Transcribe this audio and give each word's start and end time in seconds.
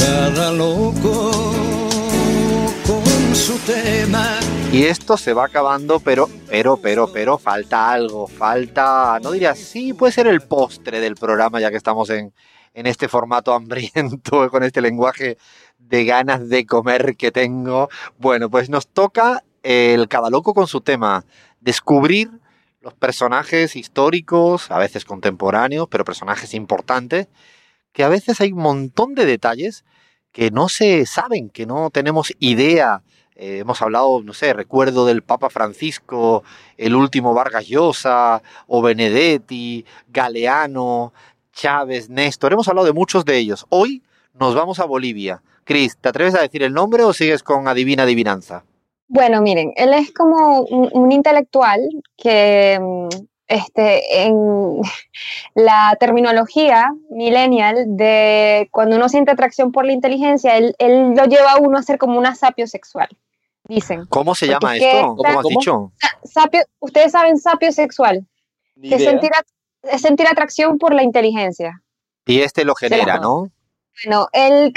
Cada 0.00 0.50
loco 0.52 1.30
con 2.86 3.36
su 3.36 3.58
tema. 3.66 4.38
Y 4.72 4.84
esto 4.84 5.16
se 5.16 5.32
va 5.32 5.44
acabando, 5.44 6.00
pero, 6.00 6.28
pero, 6.48 6.76
pero, 6.76 7.12
pero 7.12 7.38
falta 7.38 7.92
algo, 7.92 8.26
falta, 8.26 9.18
no 9.22 9.32
diría, 9.32 9.54
sí, 9.54 9.92
puede 9.92 10.12
ser 10.12 10.26
el 10.26 10.40
postre 10.40 11.00
del 11.00 11.16
programa, 11.16 11.60
ya 11.60 11.70
que 11.70 11.76
estamos 11.76 12.08
en, 12.10 12.32
en 12.74 12.86
este 12.86 13.08
formato 13.08 13.52
hambriento, 13.52 14.48
con 14.50 14.62
este 14.62 14.80
lenguaje 14.80 15.38
de 15.78 16.04
ganas 16.04 16.48
de 16.48 16.66
comer 16.66 17.16
que 17.16 17.30
tengo. 17.30 17.88
Bueno, 18.18 18.48
pues 18.48 18.70
nos 18.70 18.86
toca 18.86 19.44
el 19.62 20.08
cada 20.08 20.30
loco 20.30 20.54
con 20.54 20.66
su 20.66 20.80
tema, 20.80 21.24
descubrir 21.60 22.30
los 22.80 22.94
personajes 22.94 23.76
históricos, 23.76 24.70
a 24.70 24.78
veces 24.78 25.04
contemporáneos, 25.04 25.88
pero 25.90 26.04
personajes 26.04 26.54
importantes, 26.54 27.28
que 27.92 28.04
a 28.04 28.08
veces 28.08 28.40
hay 28.40 28.52
un 28.52 28.62
montón 28.62 29.14
de 29.14 29.26
detalles 29.26 29.84
que 30.32 30.50
no 30.50 30.68
se 30.68 31.06
saben, 31.06 31.50
que 31.50 31.66
no 31.66 31.90
tenemos 31.90 32.32
idea. 32.38 33.02
Eh, 33.36 33.58
hemos 33.58 33.80
hablado, 33.82 34.22
no 34.22 34.34
sé, 34.34 34.52
recuerdo 34.52 35.06
del 35.06 35.22
Papa 35.22 35.50
Francisco, 35.50 36.44
el 36.76 36.94
último 36.94 37.34
Vargas 37.34 37.66
Llosa, 37.66 38.42
o 38.66 38.82
Benedetti, 38.82 39.84
Galeano, 40.08 41.12
Chávez, 41.52 42.08
Néstor. 42.08 42.52
Hemos 42.52 42.68
hablado 42.68 42.86
de 42.86 42.92
muchos 42.92 43.24
de 43.24 43.38
ellos. 43.38 43.66
Hoy 43.70 44.02
nos 44.34 44.54
vamos 44.54 44.78
a 44.78 44.84
Bolivia. 44.84 45.42
Cris, 45.64 45.96
¿te 45.98 46.08
atreves 46.08 46.34
a 46.34 46.42
decir 46.42 46.62
el 46.62 46.72
nombre 46.72 47.04
o 47.04 47.12
sigues 47.12 47.42
con 47.42 47.68
adivina 47.68 48.02
adivinanza? 48.02 48.64
Bueno, 49.12 49.40
miren, 49.42 49.72
él 49.74 49.92
es 49.92 50.12
como 50.12 50.60
un, 50.60 51.10
intelectual 51.10 51.80
que 52.16 52.78
mm, 52.80 53.08
este, 53.50 54.22
en 54.26 54.80
la 55.54 55.96
terminología 55.98 56.94
millennial 57.10 57.84
de 57.96 58.68
cuando 58.70 58.96
uno 58.96 59.08
siente 59.08 59.32
atracción 59.32 59.72
por 59.72 59.84
la 59.84 59.92
inteligencia, 59.92 60.56
él, 60.56 60.74
lo 60.78 61.24
lleva 61.24 61.52
a 61.52 61.58
uno 61.58 61.76
a 61.76 61.82
ser 61.82 61.98
como 61.98 62.18
una 62.18 62.34
sapio 62.34 62.66
sexual, 62.66 63.08
dicen. 63.64 64.06
¿Cómo 64.06 64.34
se 64.34 64.46
llama 64.46 64.76
esto? 64.76 65.16
¿Cómo 65.16 65.40
has 65.40 65.46
dicho? 65.46 65.92
Sapio, 66.24 66.62
ustedes 66.78 67.12
saben 67.12 67.38
sapio 67.38 67.72
sexual, 67.72 68.26
que 68.80 68.98
sentir, 68.98 69.30
sentir 69.98 70.28
atracción 70.28 70.78
por 70.78 70.94
la 70.94 71.02
inteligencia. 71.02 71.82
Y 72.26 72.40
este 72.40 72.64
lo 72.64 72.76
genera, 72.76 73.18
¿no? 73.18 73.50
Bueno, 74.04 74.28
el, 74.32 74.72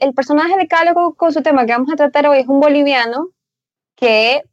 el, 0.00 0.14
personaje 0.14 0.56
de 0.56 0.68
Cálogo 0.68 1.14
con 1.14 1.32
su 1.32 1.42
tema 1.42 1.66
que 1.66 1.72
vamos 1.72 1.92
a 1.92 1.96
tratar 1.96 2.26
hoy 2.28 2.38
es 2.38 2.46
un 2.46 2.60
boliviano 2.60 3.30
que 3.96 4.44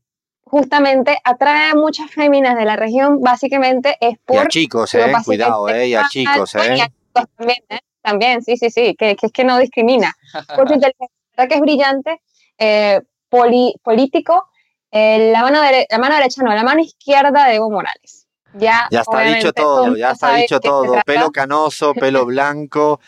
justamente 0.49 1.17
atrae 1.23 1.71
a 1.71 1.75
muchas 1.75 2.11
féminas 2.11 2.55
de 2.55 2.65
la 2.65 2.75
región, 2.75 3.21
básicamente 3.21 3.97
es 4.01 4.17
por... 4.25 4.35
Y 4.35 4.39
a 4.39 4.47
chicos, 4.47 4.93
eh, 4.95 5.11
cuidado, 5.23 5.69
eh, 5.69 5.87
y 5.87 5.95
a 5.95 6.07
chicos, 6.09 6.55
eh. 6.55 6.75
Y 6.77 6.81
a 6.81 6.87
chicos 6.87 7.25
también, 7.35 7.63
eh, 7.69 7.79
también, 8.01 8.41
sí, 8.41 8.57
sí, 8.57 8.69
sí, 8.69 8.95
que, 8.95 9.15
que, 9.15 9.27
es 9.27 9.31
que 9.31 9.43
no 9.43 9.57
discrimina. 9.57 10.15
Por 10.55 10.67
su 10.67 10.73
inteligencia, 10.75 11.47
que 11.47 11.55
es 11.55 11.61
brillante, 11.61 12.21
eh, 12.57 13.01
político, 13.29 14.49
eh, 14.91 15.31
la, 15.31 15.41
mano 15.43 15.59
la 15.61 15.97
mano 15.99 16.15
derecha 16.15 16.41
no, 16.43 16.53
la 16.53 16.63
mano 16.63 16.81
izquierda 16.81 17.45
de 17.47 17.55
Evo 17.55 17.69
Morales. 17.69 18.27
Ya, 18.55 18.87
ya 18.89 19.01
está 19.01 19.21
dicho 19.21 19.53
todo, 19.53 19.95
ya 19.95 20.11
está 20.11 20.33
dicho 20.35 20.59
todo. 20.59 20.99
Pelo 21.05 21.31
canoso, 21.31 21.93
pelo 21.93 22.25
blanco. 22.25 22.99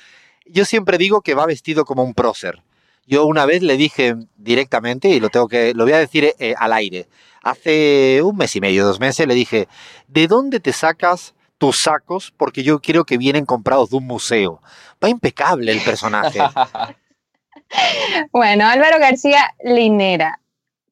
Yo 0.45 0.65
siempre 0.65 0.99
digo 0.99 1.21
que 1.21 1.33
va 1.33 1.47
vestido 1.47 1.83
como 1.83 2.03
un 2.03 2.13
prócer. 2.13 2.61
Yo 3.05 3.25
una 3.25 3.45
vez 3.45 3.61
le 3.61 3.77
dije 3.77 4.15
directamente, 4.35 5.09
y 5.09 5.19
lo 5.19 5.29
tengo 5.29 5.47
que, 5.47 5.73
lo 5.73 5.83
voy 5.83 5.93
a 5.93 5.99
decir 5.99 6.33
eh, 6.37 6.53
al 6.57 6.73
aire, 6.73 7.07
hace 7.43 8.21
un 8.23 8.37
mes 8.37 8.55
y 8.55 8.61
medio, 8.61 8.85
dos 8.85 8.99
meses, 8.99 9.27
le 9.27 9.33
dije, 9.33 9.67
¿de 10.07 10.27
dónde 10.27 10.59
te 10.59 10.73
sacas 10.73 11.33
tus 11.57 11.81
sacos? 11.81 12.33
Porque 12.35 12.63
yo 12.63 12.79
quiero 12.79 13.03
que 13.03 13.17
vienen 13.17 13.45
comprados 13.45 13.89
de 13.89 13.97
un 13.97 14.07
museo. 14.07 14.61
Va 15.03 15.09
impecable 15.09 15.71
el 15.71 15.81
personaje. 15.81 16.39
bueno, 18.31 18.67
Álvaro 18.67 18.99
García 18.99 19.53
Linera. 19.63 20.39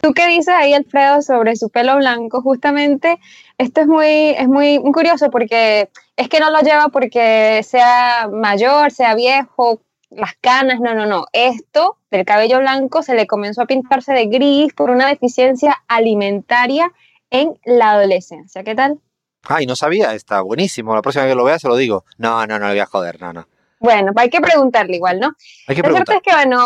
¿Tú 0.02 0.14
qué 0.14 0.28
dices 0.28 0.54
ahí, 0.56 0.74
Alfredo, 0.74 1.22
sobre 1.22 1.58
su 1.58 1.70
pelo 1.70 1.98
blanco? 1.98 2.42
Justamente, 2.42 3.20
esto 3.58 3.82
es 3.82 3.88
muy, 3.88 4.30
es 4.30 4.48
muy 4.48 4.80
curioso 4.94 5.30
porque 5.30 5.90
es 6.16 6.30
que 6.30 6.40
no 6.40 6.50
lo 6.52 6.62
lleva 6.62 6.88
porque 6.88 7.62
sea 7.64 8.30
mayor, 8.32 8.92
sea 8.92 9.14
viejo, 9.14 9.82
las 10.10 10.34
canas, 10.42 10.80
no, 10.80 10.94
no, 10.94 11.06
no. 11.06 11.26
Esto 11.34 11.98
del 12.12 12.26
cabello 12.26 12.60
blanco 12.60 13.04
se 13.04 13.16
le 13.16 13.28
comenzó 13.28 13.62
a 13.62 13.68
pintarse 13.68 14.14
de 14.14 14.26
gris 14.26 14.74
por 14.74 14.90
una 14.90 15.08
deficiencia 15.08 15.84
alimentaria 15.88 16.92
en 17.30 17.60
la 17.64 17.92
adolescencia. 17.92 18.64
¿Qué 18.64 18.76
tal? 18.76 19.00
Ay, 19.44 19.66
no 19.66 19.76
sabía, 19.76 20.14
está 20.14 20.42
buenísimo. 20.42 20.96
La 20.96 21.02
próxima 21.02 21.26
vez 21.26 21.34
que 21.34 21.38
lo 21.38 21.44
vea 21.44 21.60
se 21.60 21.68
lo 21.68 21.76
digo. 21.76 22.06
No, 22.18 22.46
no, 22.48 22.60
no 22.60 22.68
le 22.68 22.74
voy 22.74 22.80
a 22.80 22.86
joder, 22.86 23.22
no, 23.22 23.34
no. 23.34 23.48
Bueno, 23.80 24.12
hay 24.16 24.30
que 24.30 24.42
preguntarle 24.42 24.98
igual, 24.98 25.20
¿no? 25.20 25.32
Hay 25.68 25.76
que 25.76 25.84
preguntar. 25.84 26.18
es 26.18 26.22
que, 26.22 26.34
bueno, 26.34 26.66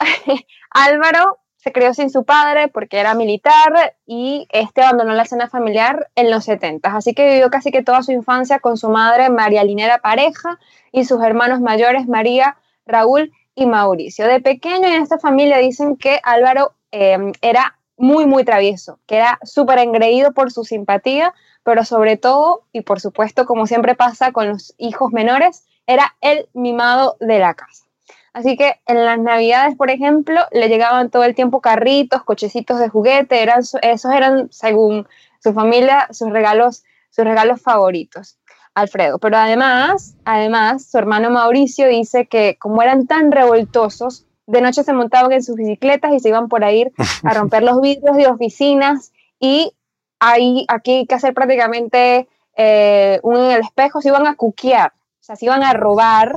Álvaro 0.70 1.38
se 1.56 1.72
crió 1.72 1.94
sin 1.94 2.10
su 2.10 2.24
padre 2.24 2.68
porque 2.68 2.98
era 2.98 3.14
militar 3.14 3.94
y 4.06 4.48
este 4.50 4.82
abandonó 4.82 5.12
la 5.12 5.22
escena 5.22 5.48
familiar 5.48 6.08
en 6.16 6.30
los 6.30 6.44
70. 6.44 6.96
Así 6.96 7.14
que 7.14 7.30
vivió 7.30 7.50
casi 7.50 7.70
que 7.70 7.82
toda 7.82 8.02
su 8.02 8.12
infancia 8.12 8.58
con 8.58 8.76
su 8.76 8.88
madre 8.88 9.28
María 9.30 9.62
Linera 9.62 9.98
Pareja 9.98 10.58
y 10.90 11.04
sus 11.04 11.22
hermanos 11.22 11.60
mayores 11.60 12.08
María 12.08 12.56
Raúl 12.88 13.32
y 13.54 13.66
Mauricio. 13.66 14.26
De 14.26 14.40
pequeño 14.40 14.88
en 14.88 15.02
esta 15.02 15.18
familia 15.18 15.58
dicen 15.58 15.96
que 15.96 16.18
Álvaro 16.24 16.72
em, 16.90 17.32
era 17.42 17.78
muy, 17.96 18.26
muy 18.26 18.44
travieso, 18.44 18.98
que 19.06 19.16
era 19.16 19.38
súper 19.42 19.78
engreído 19.78 20.32
por 20.32 20.50
su 20.50 20.64
simpatía, 20.64 21.34
pero 21.64 21.84
sobre 21.84 22.16
todo, 22.16 22.62
y 22.72 22.80
por 22.80 23.00
supuesto, 23.00 23.44
como 23.44 23.66
siempre 23.66 23.94
pasa 23.94 24.32
con 24.32 24.48
los 24.48 24.74
hijos 24.78 25.12
menores, 25.12 25.64
era 25.86 26.16
el 26.20 26.48
mimado 26.54 27.16
de 27.20 27.38
la 27.38 27.54
casa. 27.54 27.84
Así 28.32 28.56
que 28.56 28.80
en 28.86 29.04
las 29.04 29.18
navidades, 29.18 29.76
por 29.76 29.90
ejemplo, 29.90 30.40
le 30.52 30.68
llegaban 30.68 31.10
todo 31.10 31.24
el 31.24 31.34
tiempo 31.34 31.60
carritos, 31.60 32.22
cochecitos 32.22 32.78
de 32.78 32.88
juguete, 32.88 33.42
eran, 33.42 33.60
esos 33.82 34.12
eran, 34.12 34.48
según 34.52 35.08
su 35.42 35.52
familia, 35.52 36.06
sus 36.12 36.30
regalos, 36.30 36.84
sus 37.10 37.24
regalos 37.24 37.60
favoritos. 37.60 38.38
Alfredo. 38.80 39.18
Pero 39.18 39.36
además, 39.36 40.14
además, 40.24 40.86
su 40.90 40.98
hermano 40.98 41.30
Mauricio 41.30 41.88
dice 41.88 42.26
que 42.26 42.56
como 42.58 42.82
eran 42.82 43.06
tan 43.06 43.32
revoltosos, 43.32 44.26
de 44.46 44.60
noche 44.62 44.82
se 44.82 44.92
montaban 44.92 45.32
en 45.32 45.42
sus 45.42 45.56
bicicletas 45.56 46.12
y 46.12 46.20
se 46.20 46.30
iban 46.30 46.48
por 46.48 46.64
ahí 46.64 46.86
a 47.22 47.34
romper 47.34 47.62
los 47.62 47.80
vidrios 47.80 48.16
de 48.16 48.26
oficinas 48.26 49.12
y 49.38 49.72
ahí, 50.20 50.64
aquí 50.68 50.92
hay 50.92 51.06
que 51.06 51.14
hacer 51.14 51.34
prácticamente 51.34 52.28
eh, 52.56 53.20
un 53.22 53.36
en 53.36 53.50
el 53.52 53.60
espejo, 53.60 54.00
se 54.00 54.08
iban 54.08 54.26
a 54.26 54.34
cuquear, 54.34 54.92
o 54.92 55.22
sea, 55.22 55.36
se 55.36 55.44
iban 55.44 55.62
a 55.62 55.72
robar 55.74 56.36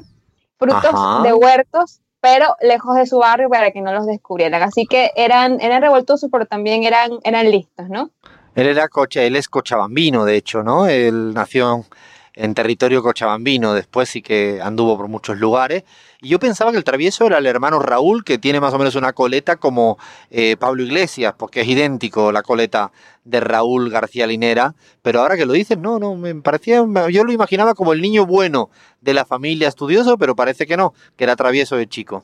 frutos 0.58 1.24
de 1.24 1.34
huertos, 1.34 2.02
pero 2.20 2.56
lejos 2.62 2.96
de 2.96 3.08
su 3.08 3.18
barrio 3.18 3.50
para 3.50 3.72
que 3.72 3.82
no 3.82 3.92
los 3.92 4.06
descubrieran. 4.06 4.62
Así 4.62 4.86
que 4.86 5.12
eran, 5.16 5.60
eran 5.60 5.82
revoltosos, 5.82 6.30
pero 6.32 6.46
también 6.46 6.84
eran, 6.84 7.14
eran 7.24 7.50
listos, 7.50 7.90
¿no? 7.90 8.12
Él 8.54 8.68
era 8.68 8.88
coche, 8.88 9.26
él 9.26 9.36
es 9.36 9.50
cochabambino, 9.50 10.26
de 10.26 10.36
hecho, 10.36 10.62
¿no? 10.62 10.86
Él 10.86 11.34
nació 11.34 11.86
en 12.34 12.54
territorio 12.54 13.04
cochabambino, 13.04 13.74
después 13.74 14.10
sí 14.10 14.22
que 14.22 14.60
anduvo 14.62 14.98
por 14.98 15.08
muchos 15.08 15.38
lugares. 15.38 15.84
Y 16.22 16.30
yo 16.30 16.40
pensaba 16.40 16.72
que 16.72 16.78
el 16.78 16.84
travieso 16.84 17.26
era 17.26 17.40
el 17.40 17.46
hermano 17.46 17.80
Raúl, 17.80 18.24
que 18.24 18.38
tiene 18.38 18.60
más 18.60 18.74
o 18.74 18.78
menos 18.78 18.96
una 18.96 19.14
coleta 19.14 19.58
como 19.58 19.98
eh, 20.30 20.56
Pablo 20.58 20.84
Iglesias, 20.84 21.34
porque 21.38 21.62
es 21.62 21.68
idéntico 21.68 22.32
la 22.32 22.44
coleta 22.44 22.92
de 23.24 23.40
Raúl 23.40 23.90
García 23.90 24.28
Linera. 24.28 24.76
Pero 25.02 25.22
ahora 25.22 25.36
que 25.36 25.46
lo 25.46 25.54
dices, 25.54 25.78
no, 25.78 26.00
no, 26.00 26.16
me 26.16 26.34
parecía, 26.36 26.86
yo 27.10 27.24
lo 27.24 27.32
imaginaba 27.32 27.74
como 27.74 27.94
el 27.94 28.02
niño 28.02 28.26
bueno 28.26 28.70
de 29.02 29.14
la 29.14 29.26
familia 29.26 29.68
estudioso, 29.68 30.18
pero 30.18 30.36
parece 30.36 30.68
que 30.68 30.78
no, 30.78 30.94
que 31.18 31.24
era 31.24 31.36
travieso 31.36 31.76
de 31.76 31.88
chico. 31.88 32.24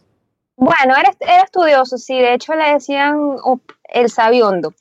Bueno, 0.56 0.96
era, 0.98 1.12
era 1.20 1.44
estudioso, 1.44 1.98
sí, 1.98 2.18
de 2.18 2.34
hecho 2.34 2.56
le 2.56 2.74
decían 2.74 3.16
el 3.84 4.10
sabiondo. 4.10 4.74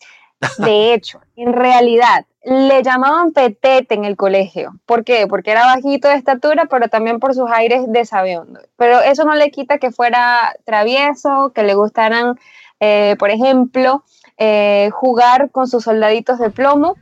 De 0.59 0.95
hecho, 0.95 1.21
en 1.37 1.53
realidad, 1.53 2.27
le 2.47 2.85
llamaban 2.85 3.33
petete 3.33 3.97
en 3.97 4.05
el 4.05 4.15
colegio. 4.15 4.77
¿Por 4.87 5.03
qué? 5.03 5.27
Porque 5.27 5.51
era 5.51 5.67
bajito 5.67 6.07
de 6.07 6.15
estatura, 6.15 6.67
pero 6.67 6.87
también 6.87 7.19
por 7.19 7.35
sus 7.35 7.51
aires 7.51 7.83
de 7.89 8.05
sabiondo. 8.05 8.61
Pero 8.77 9.01
eso 9.01 9.25
no 9.25 9.35
le 9.35 9.51
quita 9.51 9.79
que 9.79 9.91
fuera 9.91 10.55
travieso, 10.65 11.51
que 11.53 11.65
le 11.65 11.75
gustaran, 11.75 12.39
eh, 12.79 13.17
por 13.19 13.31
ejemplo, 13.31 14.05
eh, 14.39 14.91
jugar 14.93 15.51
con 15.51 15.67
sus 15.67 15.83
soldaditos 15.83 16.39
de 16.39 16.51
plomo, 16.51 16.95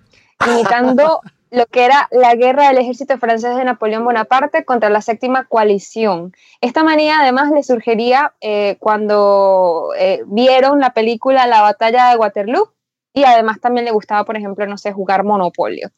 imitando 0.47 1.21
lo 1.51 1.67
que 1.67 1.85
era 1.85 2.09
la 2.11 2.35
guerra 2.37 2.69
del 2.69 2.79
ejército 2.79 3.19
francés 3.19 3.55
de 3.55 3.65
Napoleón 3.65 4.03
Bonaparte 4.03 4.65
contra 4.65 4.89
la 4.89 5.03
séptima 5.03 5.45
coalición. 5.45 6.33
Esta 6.63 6.85
manía 6.85 7.21
además 7.21 7.51
le 7.51 7.63
surgiría 7.63 8.33
eh, 8.41 8.77
cuando 8.81 9.91
vieron 10.25 10.81
la 10.81 10.95
película 10.95 11.47
La 11.47 11.61
batalla 11.61 12.09
de 12.09 12.17
Waterloo, 12.17 12.74
y 13.15 13.25
además 13.25 13.61
también 13.61 13.87
le 13.87 13.93
gustaba, 13.93 14.25
por 14.25 14.37
ejemplo, 14.37 14.67
no 14.67 14.77
sé, 14.77 14.93
jugar 14.93 15.25
monopolio. 15.25 15.89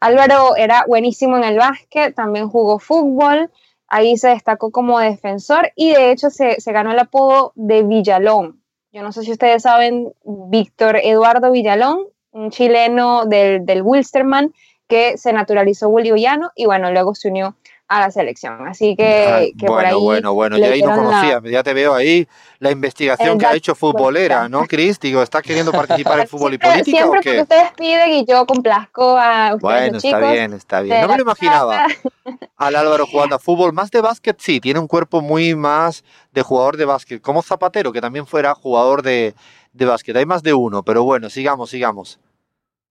Álvaro 0.00 0.56
era 0.56 0.84
buenísimo 0.88 1.36
en 1.36 1.44
el 1.44 1.58
básquet, 1.58 2.14
también 2.14 2.48
jugó 2.48 2.78
fútbol, 2.78 3.50
ahí 3.86 4.16
se 4.16 4.30
destacó 4.30 4.72
como 4.72 4.98
defensor 4.98 5.70
y 5.76 5.92
de 5.92 6.10
hecho 6.10 6.30
se, 6.30 6.56
ganó 6.66 6.90
el 6.92 6.98
apodo 6.98 7.52
de 7.54 7.82
Villalón. 7.82 8.62
Yo 8.90 9.02
no 9.02 9.12
sé 9.12 9.22
si 9.22 9.32
ustedes 9.32 9.62
saben, 9.62 10.12
Víctor 10.24 10.96
Eduardo 10.96 11.52
Villalón, 11.52 12.06
un 12.32 12.50
chileno 12.50 13.26
del, 13.26 13.64
del 13.66 13.82
Wilstermann 13.82 14.52
que 14.88 15.18
se 15.18 15.32
naturalizó 15.32 15.90
boliviano 15.90 16.50
y 16.56 16.64
bueno, 16.64 16.90
luego 16.90 17.14
se 17.14 17.28
unió 17.28 17.54
a 17.92 18.00
la 18.00 18.10
selección. 18.10 18.66
Así 18.66 18.96
que, 18.96 19.52
bueno, 19.58 19.74
por 19.74 19.84
ahí 19.84 19.94
bueno, 19.94 20.32
bueno, 20.32 20.56
ya 20.56 20.68
ahí 20.68 20.80
no 20.82 20.94
conocía, 20.94 21.42
ya 21.44 21.62
te 21.62 21.74
veo 21.74 21.92
ahí 21.94 22.26
la 22.58 22.70
investigación 22.70 23.38
que 23.38 23.44
ha 23.44 23.54
hecho 23.54 23.74
futbolera, 23.74 24.48
¿no, 24.48 24.64
Cris? 24.66 24.98
Digo, 24.98 25.22
¿estás 25.22 25.42
queriendo 25.42 25.72
participar 25.72 26.20
en 26.20 26.28
fútbol 26.28 26.54
y 26.54 26.58
política 26.58 26.84
siempre 26.84 27.18
o 27.18 27.22
qué? 27.22 27.30
porque 27.30 27.42
ustedes 27.42 27.72
piden 27.72 28.10
y 28.12 28.24
yo 28.24 28.46
complazco 28.46 29.18
a 29.18 29.54
ustedes 29.54 29.60
Bueno, 29.60 29.92
los 29.92 30.04
está 30.04 30.18
chicos. 30.18 30.32
bien, 30.32 30.52
está 30.54 30.80
bien. 30.80 31.00
No 31.02 31.08
me 31.08 31.16
lo 31.16 31.22
imaginaba 31.22 31.86
al 32.56 32.76
Álvaro 32.76 33.06
jugando 33.06 33.36
a 33.36 33.38
fútbol. 33.38 33.74
Más 33.74 33.90
de 33.90 34.00
básquet, 34.00 34.40
sí, 34.40 34.58
tiene 34.58 34.80
un 34.80 34.86
cuerpo 34.86 35.20
muy 35.20 35.54
más 35.54 36.02
de 36.32 36.40
jugador 36.40 36.78
de 36.78 36.86
básquet, 36.86 37.20
como 37.20 37.42
Zapatero, 37.42 37.92
que 37.92 38.00
también 38.00 38.26
fuera 38.26 38.54
jugador 38.54 39.02
de, 39.02 39.34
de 39.74 39.84
básquet. 39.84 40.16
Hay 40.16 40.24
más 40.24 40.42
de 40.42 40.54
uno, 40.54 40.82
pero 40.82 41.04
bueno, 41.04 41.28
sigamos, 41.28 41.68
sigamos. 41.68 42.18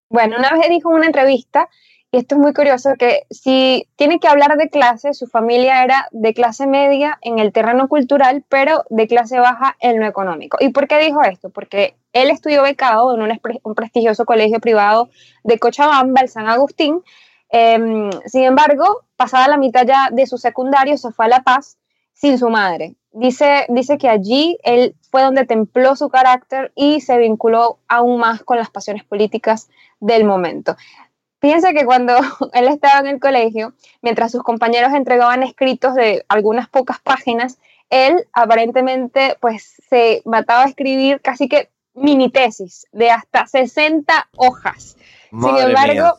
Bueno, 0.09 0.35
una 0.37 0.51
vez 0.51 0.69
dijo 0.69 0.91
en 0.91 0.97
una 0.97 1.05
entrevista, 1.07 1.69
y 2.13 2.17
esto 2.17 2.35
es 2.35 2.41
muy 2.41 2.53
curioso, 2.53 2.95
que 2.99 3.25
si 3.29 3.87
tiene 3.95 4.19
que 4.19 4.27
hablar 4.27 4.57
de 4.57 4.69
clase, 4.69 5.13
su 5.13 5.27
familia 5.27 5.81
era 5.81 6.09
de 6.11 6.33
clase 6.33 6.67
media 6.67 7.17
en 7.21 7.39
el 7.39 7.53
terreno 7.53 7.87
cultural, 7.87 8.43
pero 8.49 8.83
de 8.89 9.07
clase 9.07 9.39
baja 9.39 9.77
en 9.79 10.01
lo 10.01 10.05
económico. 10.05 10.57
¿Y 10.59 10.69
por 10.69 10.89
qué 10.89 10.99
dijo 10.99 11.23
esto? 11.23 11.49
Porque 11.49 11.95
él 12.11 12.29
estudió 12.29 12.63
becado 12.63 13.15
en 13.15 13.21
un, 13.63 13.75
prestigioso 13.75 14.25
colegio 14.25 14.59
privado 14.59 15.09
de 15.45 15.57
Cochabamba, 15.57 16.19
el 16.19 16.27
San 16.27 16.49
Agustín. 16.49 17.01
Eh, 17.49 18.09
sin 18.25 18.43
embargo, 18.43 19.03
pasada 19.15 19.47
la 19.47 19.57
mitad 19.57 19.85
ya 19.87 20.09
de 20.11 20.27
su 20.27 20.37
secundario, 20.37 20.97
se 20.97 21.11
fue 21.11 21.25
a 21.25 21.29
La 21.29 21.43
Paz 21.43 21.77
sin 22.11 22.37
su 22.37 22.49
madre. 22.49 22.95
Dice, 23.13 23.65
dice 23.69 23.97
que 23.97 24.09
allí 24.09 24.57
él 24.63 24.95
fue 25.09 25.21
donde 25.21 25.45
templó 25.45 25.95
su 25.95 26.09
carácter 26.09 26.73
y 26.75 26.99
se 26.99 27.17
vinculó 27.17 27.79
aún 27.87 28.19
más 28.19 28.43
con 28.43 28.57
las 28.57 28.69
pasiones 28.69 29.05
políticas 29.05 29.69
del 30.01 30.25
momento. 30.25 30.75
Fíjense 31.41 31.73
que 31.73 31.85
cuando 31.85 32.13
él 32.53 32.67
estaba 32.67 32.99
en 32.99 33.07
el 33.07 33.19
colegio, 33.19 33.73
mientras 34.01 34.31
sus 34.31 34.43
compañeros 34.43 34.93
entregaban 34.93 35.43
escritos 35.43 35.95
de 35.95 36.23
algunas 36.29 36.69
pocas 36.69 36.99
páginas, 37.01 37.57
él 37.89 38.27
aparentemente 38.31 39.37
pues 39.41 39.81
se 39.89 40.21
mataba 40.23 40.63
a 40.63 40.67
escribir 40.67 41.19
casi 41.19 41.49
que 41.49 41.69
mini 41.93 42.29
tesis 42.29 42.85
de 42.93 43.09
hasta 43.09 43.47
60 43.47 44.29
hojas. 44.37 44.95
Madre 45.31 45.59
Sin 45.59 45.69
embargo, 45.69 45.93
mía. 45.93 46.13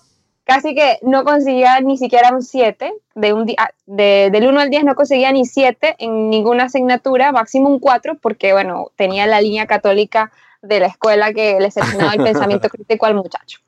casi 0.44 0.74
que 0.74 0.98
no 1.02 1.24
conseguía 1.24 1.80
ni 1.80 1.96
siquiera 1.96 2.34
un 2.34 2.42
7, 2.42 2.92
de 3.14 3.32
un 3.32 3.46
día, 3.46 3.72
de, 3.86 4.28
del 4.30 4.48
1 4.48 4.60
al 4.60 4.70
10 4.70 4.84
no 4.84 4.94
conseguía 4.94 5.32
ni 5.32 5.46
7 5.46 5.96
en 5.98 6.30
ninguna 6.30 6.64
asignatura, 6.64 7.32
máximo 7.32 7.68
un 7.70 7.78
4, 7.78 8.18
porque 8.20 8.52
bueno, 8.52 8.90
tenía 8.96 9.26
la 9.26 9.40
línea 9.40 9.66
católica 9.66 10.32
de 10.60 10.80
la 10.80 10.86
escuela 10.88 11.32
que 11.32 11.58
le 11.58 11.70
seleccionaba 11.70 12.12
el 12.12 12.22
pensamiento 12.24 12.68
crítico 12.68 13.06
al 13.06 13.14
muchacho. 13.14 13.60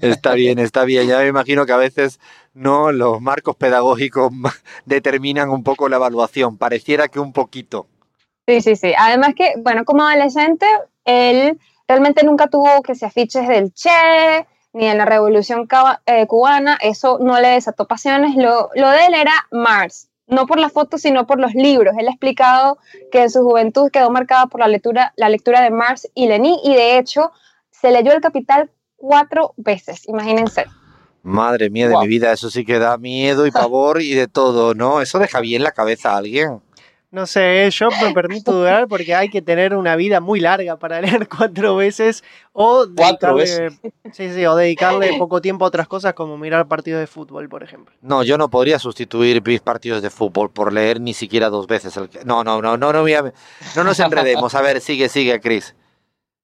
Está 0.00 0.34
bien, 0.34 0.58
está 0.58 0.84
bien. 0.84 1.06
Ya 1.06 1.18
me 1.18 1.28
imagino 1.28 1.66
que 1.66 1.72
a 1.72 1.76
veces 1.76 2.20
no 2.54 2.92
los 2.92 3.20
marcos 3.20 3.56
pedagógicos 3.56 4.32
determinan 4.84 5.50
un 5.50 5.62
poco 5.62 5.88
la 5.88 5.96
evaluación. 5.96 6.58
Pareciera 6.58 7.08
que 7.08 7.20
un 7.20 7.32
poquito. 7.32 7.86
Sí, 8.46 8.60
sí, 8.62 8.76
sí. 8.76 8.92
Además 8.96 9.34
que, 9.36 9.54
bueno, 9.58 9.84
como 9.84 10.04
adolescente, 10.04 10.66
él 11.04 11.58
realmente 11.86 12.24
nunca 12.24 12.48
tuvo 12.48 12.82
que 12.82 12.94
se 12.94 13.06
afiches 13.06 13.46
del 13.48 13.72
Che, 13.72 14.46
ni 14.72 14.86
en 14.86 14.98
la 14.98 15.04
revolución 15.04 15.66
eh, 16.06 16.26
cubana, 16.26 16.78
eso 16.80 17.18
no 17.20 17.40
le 17.40 17.48
desató 17.48 17.86
pasiones. 17.86 18.36
Lo, 18.36 18.70
lo 18.74 18.90
de 18.90 19.06
él 19.06 19.14
era 19.14 19.32
Mars, 19.50 20.08
no 20.26 20.46
por 20.46 20.58
las 20.58 20.72
fotos, 20.72 21.02
sino 21.02 21.26
por 21.26 21.40
los 21.40 21.54
libros. 21.54 21.94
Él 21.98 22.08
ha 22.08 22.10
explicado 22.10 22.78
que 23.10 23.22
en 23.22 23.30
su 23.30 23.42
juventud 23.42 23.90
quedó 23.90 24.10
marcada 24.10 24.46
por 24.46 24.60
la 24.60 24.68
lectura, 24.68 25.12
la 25.16 25.28
lectura 25.28 25.60
de 25.62 25.70
Marx 25.70 26.08
y 26.14 26.26
Lenin, 26.26 26.56
y 26.62 26.74
de 26.74 26.98
hecho 26.98 27.32
se 27.70 27.90
leyó 27.90 28.12
El 28.12 28.20
Capital 28.20 28.70
cuatro 28.98 29.54
veces, 29.56 30.06
imagínense. 30.06 30.66
Madre 31.22 31.70
mía 31.70 31.88
de 31.88 31.96
mi 31.98 32.06
vida, 32.06 32.32
eso 32.32 32.50
sí 32.50 32.64
que 32.64 32.78
da 32.78 32.98
miedo 32.98 33.46
y 33.46 33.50
pavor 33.50 34.02
y 34.02 34.12
de 34.14 34.28
todo, 34.28 34.74
¿no? 34.74 35.00
Eso 35.00 35.18
deja 35.18 35.40
bien 35.40 35.62
la 35.62 35.72
cabeza 35.72 36.12
a 36.12 36.18
alguien. 36.18 36.60
No 37.10 37.26
sé, 37.26 37.70
yo 37.70 37.88
me 38.02 38.12
permito 38.12 38.52
dudar 38.52 38.86
porque 38.86 39.14
hay 39.14 39.30
que 39.30 39.40
tener 39.40 39.74
una 39.74 39.96
vida 39.96 40.20
muy 40.20 40.40
larga 40.40 40.78
para 40.78 41.00
leer 41.00 41.26
cuatro 41.38 41.74
veces 41.74 42.22
o 42.52 42.84
Cuatro 42.94 43.34
dedicarle, 43.36 43.78
sí, 44.12 44.30
sí, 44.34 44.44
o 44.44 44.54
dedicarle 44.54 45.16
poco 45.16 45.40
tiempo 45.40 45.64
a 45.64 45.68
otras 45.68 45.88
cosas 45.88 46.12
como 46.12 46.36
mirar 46.36 46.68
partidos 46.68 47.00
de 47.00 47.06
fútbol, 47.06 47.48
por 47.48 47.62
ejemplo. 47.62 47.94
No, 48.02 48.22
yo 48.24 48.36
no 48.36 48.50
podría 48.50 48.78
sustituir 48.78 49.42
mis 49.42 49.60
partidos 49.62 50.02
de 50.02 50.10
fútbol 50.10 50.50
por 50.50 50.70
leer 50.70 51.00
ni 51.00 51.14
siquiera 51.14 51.48
dos 51.48 51.66
veces 51.66 51.96
el 51.96 52.10
que- 52.10 52.26
No, 52.26 52.44
no, 52.44 52.60
no, 52.60 52.76
no, 52.76 52.92
no, 52.92 53.02
mira, 53.02 53.32
no 53.74 53.84
nos 53.84 53.98
enredemos. 54.00 54.54
A 54.54 54.60
ver, 54.60 54.82
sigue, 54.82 55.08
sigue, 55.08 55.40
Cris. 55.40 55.74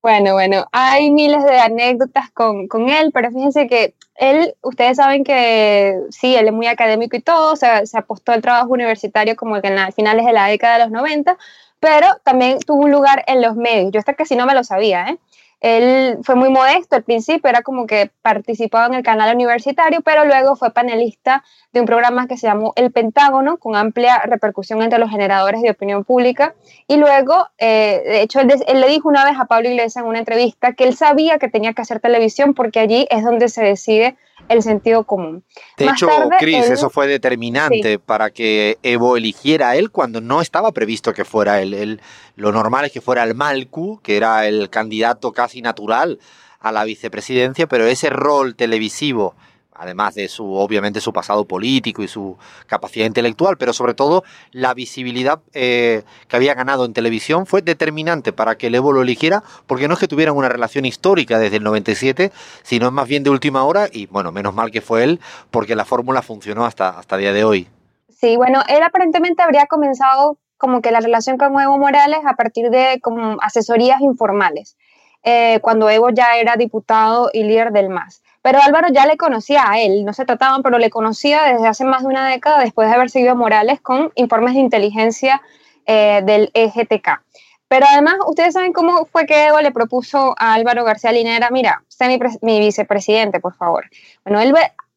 Bueno, 0.05 0.35
bueno, 0.35 0.67
hay 0.71 1.11
miles 1.11 1.43
de 1.45 1.59
anécdotas 1.59 2.31
con, 2.33 2.69
con 2.69 2.91
él, 2.91 3.11
pero 3.11 3.31
fíjense 3.31 3.67
que 3.67 3.95
él, 4.17 4.55
ustedes 4.61 4.99
saben 4.99 5.25
que 5.25 5.99
sí, 6.11 6.37
él 6.37 6.47
es 6.47 6.53
muy 6.53 6.67
académico 6.67 7.17
y 7.17 7.23
todo, 7.23 7.55
o 7.55 7.57
se 7.57 7.67
apostó 7.97 8.33
al 8.33 8.43
trabajo 8.43 8.69
universitario 8.69 9.35
como 9.35 9.59
que 9.63 9.69
en 9.69 9.77
las 9.77 9.95
finales 9.95 10.27
de 10.27 10.35
la 10.35 10.47
década 10.49 10.75
de 10.75 10.85
los 10.85 10.93
90, 10.93 11.39
pero 11.81 12.07
también 12.23 12.59
tuvo 12.59 12.85
un 12.85 12.91
lugar 12.91 13.25
en 13.27 13.41
los 13.41 13.57
medios. 13.57 13.93
Yo 13.93 13.99
hasta 13.99 14.13
casi 14.13 14.37
no 14.37 14.45
me 14.45 14.53
lo 14.53 14.63
sabía, 14.63 15.07
¿eh? 15.09 15.19
Él 15.65 16.19
fue 16.25 16.35
muy 16.35 16.51
modesto 16.51 16.95
al 16.95 17.05
principio, 17.05 17.49
era 17.49 17.63
como 17.63 17.87
que 17.87 18.11
participaba 18.21 18.85
en 18.85 18.93
el 18.93 19.03
canal 19.03 19.35
universitario, 19.35 20.03
pero 20.03 20.27
luego 20.27 20.57
fue 20.57 20.71
panelista 20.73 21.43
de 21.73 21.81
un 21.81 21.87
programa 21.87 22.27
que 22.29 22.37
se 22.37 22.47
llamó 22.47 22.75
El 22.77 22.93
Pentágono, 22.93 23.57
con 23.57 23.75
amplia 23.75 24.19
repercusión 24.27 24.83
entre 24.83 24.99
los 24.99 25.09
generadores 25.09 25.63
de 25.63 25.71
opinión 25.71 26.05
pública. 26.05 26.55
Y 26.87 26.99
luego, 26.99 27.47
eh, 27.57 28.03
de 28.05 28.21
hecho, 28.21 28.41
él, 28.41 28.53
él, 28.67 28.81
le 28.83 28.89
dijo 28.89 29.09
una 29.09 29.25
vez 29.25 29.41
a 29.41 29.47
Pablo 29.47 29.71
Iglesias 29.71 29.97
en 29.97 30.05
una 30.05 30.19
entrevista 30.19 30.75
que 30.75 30.85
él 30.85 30.95
sabía 30.95 31.39
que 31.39 31.49
tenía 31.49 31.73
que 31.73 31.81
hacer 31.81 31.99
televisión 31.99 32.53
porque 32.53 32.81
allí 32.81 33.07
es 33.09 33.25
donde 33.25 33.49
se 33.49 33.65
decide 33.65 34.17
el 34.49 34.63
sentido 34.63 35.05
común. 35.05 35.43
De 35.79 35.87
Más 35.87 35.95
hecho, 35.97 36.09
tarde, 36.09 36.37
Cris, 36.39 36.67
él- 36.67 36.73
eso 36.75 36.91
fue 36.91 37.07
determinante 37.07 37.99
para 37.99 38.29
que 38.31 38.77
Evo 38.83 39.17
eligiera 39.17 39.71
a 39.71 39.77
él 39.77 39.91
cuando 39.91 40.21
no 40.21 40.43
estaba 40.43 40.73
previsto 40.73 41.15
que 41.15 41.25
fuera 41.25 41.63
él. 41.63 41.73
Él- 41.73 42.01
lo 42.37 42.53
normal 42.53 42.85
es 42.85 42.93
que 42.93 43.01
fuera 43.01 43.23
el 43.23 43.35
Malcu, 43.35 44.01
que 44.03 44.17
era 44.19 44.47
el 44.47 44.69
candidato 44.69 45.33
casi 45.33 45.54
natural 45.63 46.19
a 46.61 46.73
la 46.73 46.85
vicepresidencia, 46.85 47.67
pero 47.67 47.87
ese 47.87 48.09
rol 48.09 48.55
televisivo, 48.55 49.35
además 49.75 50.15
de 50.15 50.29
su, 50.29 50.55
obviamente, 50.55 51.01
su 51.01 51.13
pasado 51.13 51.45
político 51.45 52.03
y 52.03 52.09
su 52.09 52.39
capacidad 52.67 53.07
intelectual, 53.07 53.59
pero 53.59 53.73
sobre 53.73 53.93
todo 53.93 54.25
la 54.51 54.73
visibilidad 54.73 55.41
eh, 55.53 56.05
que 56.27 56.37
había 56.37 56.55
ganado 56.55 56.85
en 56.87 56.95
televisión 56.95 57.45
fue 57.45 57.61
determinante 57.61 58.33
para 58.33 58.57
que 58.57 58.69
el 58.69 58.75
Evo 58.75 58.93
lo 58.93 59.03
eligiera, 59.03 59.43
porque 59.67 59.89
no 59.89 59.95
es 59.95 60.01
que 60.01 60.09
tuvieran 60.09 60.37
una 60.37 60.49
relación 60.49 60.87
histórica 60.87 61.39
desde 61.39 61.57
el 61.57 61.65
97, 61.65 62.33
sino 62.63 62.87
es 62.87 62.93
más 62.93 63.09
bien 63.09 63.25
de 63.25 63.31
última 63.31 63.65
hora, 63.65 63.89
y 63.93 64.07
bueno, 64.07 64.33
menos 64.33 64.55
mal 64.55 64.71
que 64.71 64.81
fue 64.81 65.05
él, 65.05 65.21
porque 65.51 65.77
la 65.77 65.85
fórmula 65.85 66.23
funcionó 66.23 66.65
hasta, 66.65 66.99
hasta 66.99 67.17
día 67.19 67.33
de 67.33 67.45
hoy. 67.45 67.69
Sí, 68.09 68.37
bueno, 68.37 68.63
él 68.69 68.83
aparentemente 68.83 69.43
habría 69.43 69.67
comenzado 69.67 70.39
como 70.57 70.81
que 70.81 70.91
la 70.93 71.01
relación 71.01 71.37
con 71.37 71.61
Evo 71.61 71.77
Morales 71.79 72.21
a 72.25 72.37
partir 72.37 72.71
de 72.71 72.99
como 73.03 73.37
asesorías 73.43 74.01
informales, 74.01 74.79
eh, 75.25 75.59
cuando 75.63 75.89
Evo 75.89 76.11
ya 76.11 76.37
era 76.37 76.57
diputado 76.57 77.31
y 77.33 77.45
líder 77.45 77.73
del 77.73 77.89
MAS. 77.89 78.23
Pero 78.43 78.61
Álvaro 78.63 78.89
ya 78.93 79.07
le 79.07 79.17
conocía 79.17 79.71
a 79.71 79.81
él, 79.81 80.05
no 80.05 80.13
se 80.13 80.27
trataban, 80.27 80.63
pero 80.63 80.79
le 80.79 80.91
conocía 80.91 81.45
desde 81.45 81.67
hace 81.67 81.85
más 81.85 82.03
de 82.03 82.09
una 82.09 82.29
década 82.29 82.61
después 82.61 82.89
de 82.89 82.95
haber 82.95 83.09
seguido 83.09 83.33
a 83.33 83.35
Morales 83.35 83.81
con 83.81 84.13
informes 84.17 84.53
de 84.53 84.61
inteligencia 84.61 85.41
eh, 85.87 86.21
del 86.25 86.51
EGTK. 86.53 87.23
Pero 87.69 87.87
además, 87.91 88.17
ustedes 88.27 88.53
saben 88.53 88.75
cómo 88.75 89.07
fue 89.07 89.25
que 89.25 89.47
Evo 89.47 89.63
le 89.63 89.73
propuso 89.73 90.35
a 90.39 90.53
Álvaro 90.53 90.85
García 90.85 91.11
Linera, 91.11 91.49
mira, 91.51 91.83
sé 91.89 92.07
mi, 92.09 92.19
mi 92.43 92.61
vicepresidente, 92.61 93.41
por 93.41 93.55
favor. 93.55 93.87
Bueno, 94.25 94.41
él 94.41 94.55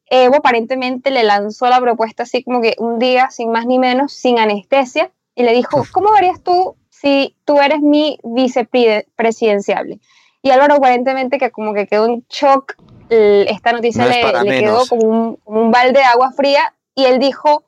Evo 0.10 0.36
aparentemente 0.36 1.10
le 1.10 1.24
lanzó 1.24 1.70
la 1.70 1.80
propuesta 1.80 2.24
así 2.24 2.44
como 2.44 2.62
que 2.62 2.76
un 2.80 3.00
día, 3.00 3.30
sin 3.30 3.52
más 3.52 3.66
ni 3.66 3.80
menos, 3.80 4.14
sin 4.14 4.40
anestesia, 4.40 5.10
y 5.36 5.44
le 5.44 5.54
dijo, 5.54 5.84
¿cómo 5.92 6.12
verías 6.12 6.42
tú 6.42 6.76
si 7.02 7.36
tú 7.46 7.60
eres 7.60 7.80
mi 7.82 8.20
vicepresidenciable? 8.24 10.00
Y 10.42 10.50
Álvaro 10.52 10.76
aparentemente 10.76 11.38
que 11.38 11.52
como 11.52 11.74
que 11.74 11.88
quedó 11.88 12.06
en 12.06 12.24
shock, 12.30 12.76
esta 13.10 13.72
noticia 13.72 14.04
No 14.04 14.10
es 14.10 14.16
le, 14.16 14.32
le 14.44 14.60
quedó 14.60 14.86
como 14.88 15.04
un, 15.04 15.36
como 15.38 15.62
un 15.62 15.72
balde 15.72 16.00
de 16.00 16.06
agua 16.06 16.32
fría, 16.32 16.74
y 16.96 17.06
él 17.06 17.20
dijo 17.20 17.64